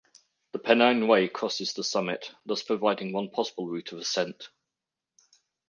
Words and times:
The 0.53 0.57
Pennine 0.57 1.05
Way 1.07 1.27
crosses 1.27 1.73
the 1.73 1.83
summit, 1.83 2.31
thus 2.43 2.63
providing 2.63 3.13
one 3.13 3.29
possible 3.29 3.67
route 3.67 3.91
of 3.91 3.99
ascent. 3.99 4.49